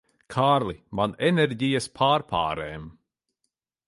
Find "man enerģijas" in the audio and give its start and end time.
0.99-1.87